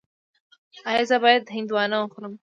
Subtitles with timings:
[0.89, 2.33] ایا زه باید هندواڼه وخورم؟